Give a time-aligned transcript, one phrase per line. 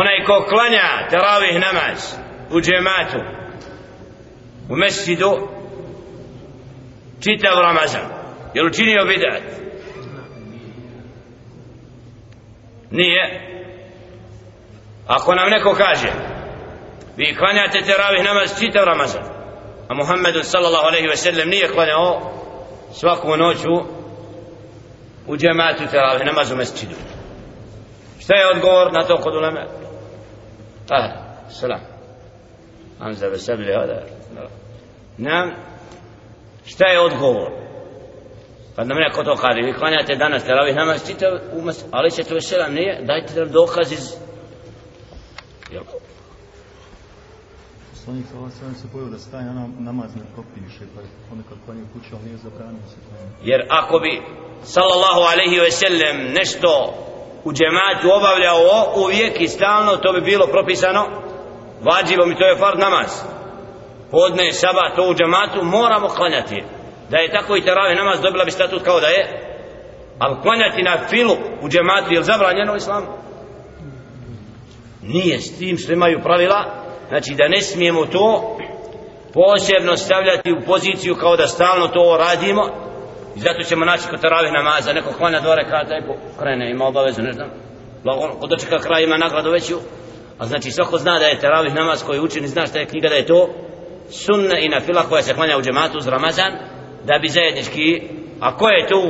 [0.00, 2.14] onaj ko klanja teravih namaz
[2.50, 3.18] u džematu
[4.68, 5.48] u mesjidu
[7.20, 8.06] čitav Ramazan
[8.54, 9.42] je li učinio bidat?
[12.90, 13.24] Nije.
[15.06, 16.12] Ako nam neko kaže
[17.16, 19.22] vi klanjate teravih namaz čitav Ramazan
[19.88, 22.32] a Muhammedu sallallahu alaihi ve sellem nije klanjao
[22.92, 23.74] svaku noću
[25.26, 26.94] u džematu teravih namaz u mesjidu.
[28.20, 29.85] Šta je odgovor na to kod ulema
[31.48, 31.80] salam
[32.98, 34.02] Hamza besabili hada
[35.18, 35.50] nam
[36.64, 37.50] šta je odgovor?
[38.76, 42.22] Kad nam neko to kaže vi klanjate danas teravih namaz čitav u mesjidu ali će
[42.22, 44.14] to selam nije dajte nam dokaz iz
[45.72, 45.84] jel?
[47.90, 51.92] Poslanik sa sve se bojio da staje na namaz ne propiše, pa ponekad klanje u
[51.92, 53.30] kući, ali nije zabranio se klanje.
[53.42, 54.22] Jer ako bi
[54.62, 56.94] sallallahu alaihi ve sellem nešto
[57.46, 58.60] u džematu obavljao
[59.04, 61.02] uvijek i stalno, to bi bilo propisano
[61.88, 63.10] vađivom i to je fard namaz.
[64.10, 66.64] Podne, saba to u džematu moramo klanjati.
[67.10, 69.22] Da je tako i teravi namaz dobila bi statut kao da je.
[70.18, 73.06] Ali klanjati na filu u džematu je zabranjeno u islamu?
[75.02, 76.64] Nije s tim što imaju pravila,
[77.08, 78.56] znači da ne smijemo to
[79.34, 82.85] posebno stavljati u poziciju kao da stalno to radimo
[83.36, 86.02] i zato ćemo naći kod teravih namaza neko klanja dva rekata i
[86.38, 87.48] krene ima obavezu ne znam.
[88.40, 89.76] Kod dočeka kraj ima nagradu veću
[90.38, 93.14] a znači svako zna da je teravih namaz koji učini zna šta je knjiga da
[93.14, 93.48] je to
[94.10, 96.52] sunna i na fila koja se klanja u džematu uz Ramazan
[97.04, 98.02] da bi zajednički
[98.40, 99.02] a ko je tu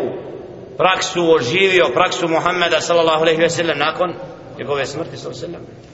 [0.77, 4.15] praksu oživio praksu Muhammeda sallallahu alaihi ve sellem nakon
[4.59, 5.87] njegove smrti sallallahu alaihi ve sellem?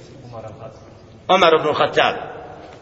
[1.28, 2.14] Omar ibn Khattab.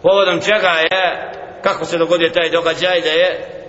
[0.03, 3.60] Povodom čega je kako se dogodio taj događaj da je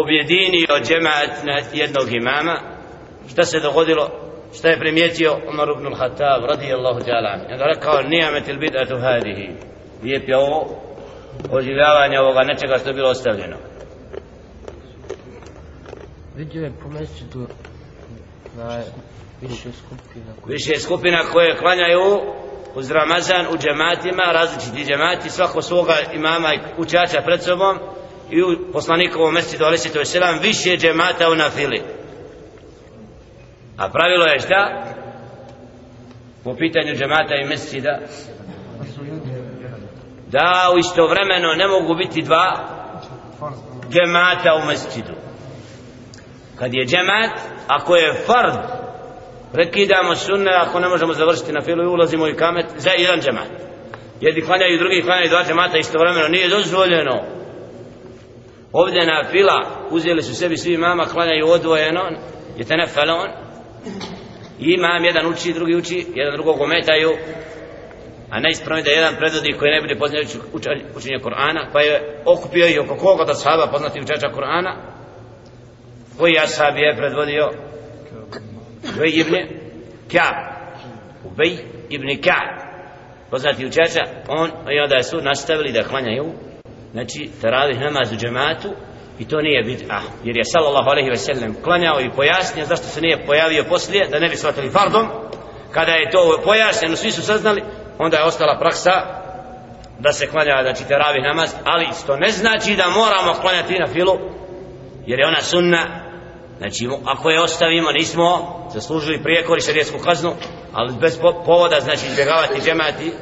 [0.00, 2.56] objedinio džemaat na jednog imama
[3.30, 4.10] šta se dogodilo?
[4.54, 5.32] Šta je primijetio?
[5.48, 9.48] Omar ibn Khattab radijallahu ta'ala i onda rekao nijamet il bid'atu hadihi.
[10.02, 10.58] Lijep je ovo
[11.50, 13.56] oživljavanje ovoga nečega što je bilo ostavljeno.
[16.36, 17.46] Vidio je po mjesecu
[18.56, 18.82] na
[19.40, 22.20] više skupina više skupina koje klanjaju
[22.74, 27.78] uz Ramazan u džematima, različiti džemati, svako svoga imama i učača pred sobom
[28.32, 31.82] i u poslanikovom mjesecu ali se to selam više džemata u nafili.
[33.76, 34.84] A pravilo je šta?
[36.44, 37.98] Po pitanju džemata i mjesecida
[40.26, 42.68] da u istovremeno ne mogu biti dva
[43.90, 45.12] džemata u mjesecu.
[46.58, 48.82] Kad je džemat, ako je fard
[49.52, 53.48] prekidamo sunne ako ne možemo završiti na filu i ulazimo i kamet za jedan džemat
[54.20, 57.41] jedni klanjaju drugi klanjaju dva džemata istovremeno nije dozvoljeno
[58.72, 62.00] ovdje na fila uzeli su sebi svi mama klanjaju odvojeno
[62.56, 63.28] je te nefalon
[64.58, 67.10] i imam jedan uči drugi uči jedan drugog ometaju
[68.30, 70.26] a najispravnije da jedan predvodi koji ne bude poznat
[70.96, 74.76] učenje Korana pa je okupio i oko koga da sahaba poznati učača Korana
[76.18, 77.50] koji ashab je predvodio?
[78.94, 79.34] Ubej ibn
[80.12, 80.36] Ka'b.
[81.24, 81.58] Ubej
[81.90, 82.48] ibn Ka'b.
[83.30, 86.32] Poznati učača on i onda su nastavili da klanjaju
[86.92, 88.68] znači taravih namaz u džematu
[89.18, 93.00] i to nije bid'a jer je sallallahu alaihi ve sellem klanjao i pojasnio zašto se
[93.00, 95.08] nije pojavio poslije da ne bi shvatili fardom
[95.70, 97.62] kada je to pojašnjeno svi su saznali
[97.98, 98.92] onda je ostala praksa
[99.98, 104.18] da se klanja znači ravi namaz ali to ne znači da moramo klanjati na filu
[105.06, 106.02] jer je ona sunna
[106.62, 108.26] Znači, ako je ostavimo, nismo
[108.74, 110.32] zaslužili prijekor i šarijetsku kaznu,
[110.72, 113.12] ali bez povoda, znači, izbjegavati džemati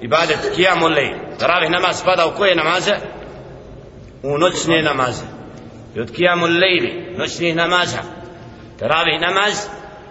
[0.00, 1.10] i badet kijamu lej.
[1.38, 2.92] Taravih namaz spada u koje namaze?
[4.22, 5.24] U noćne namaze.
[5.96, 7.98] I od kijamu lejli, noćnih namaza.
[8.78, 9.66] teravih namaz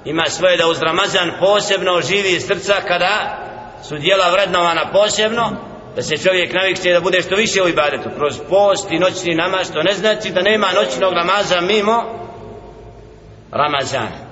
[0.05, 3.45] ima svoje da uz Ramazan posebno živi srca kada
[3.83, 5.51] su dijela vrednovana posebno,
[5.95, 8.09] da se čovjek navikće da bude što više u ibadetu.
[8.15, 12.03] Kroz post i noćni namaz, to ne znači da nema noćnog namaza mimo
[13.51, 14.28] Ramazana